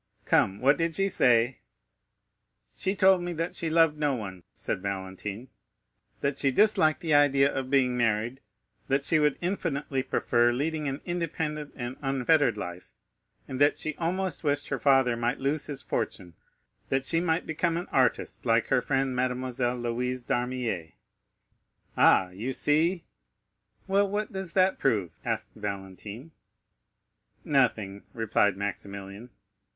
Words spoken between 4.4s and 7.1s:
said Valentine; "that she disliked